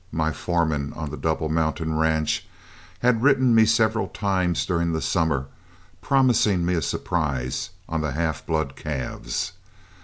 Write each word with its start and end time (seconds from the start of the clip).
My 0.11 0.31
foreman 0.31 0.93
on 0.93 1.11
the 1.11 1.15
Double 1.15 1.47
Mountain 1.47 1.95
ranch 1.95 2.47
had 3.01 3.21
written 3.21 3.53
me 3.53 3.67
several 3.67 4.07
times 4.07 4.65
during 4.65 4.93
the 4.93 4.99
summer, 4.99 5.45
promising 6.01 6.65
me 6.65 6.73
a 6.73 6.81
surprise 6.81 7.69
on 7.87 8.01
the 8.01 8.13
half 8.13 8.43
blood 8.43 8.75
calves. 8.75 9.51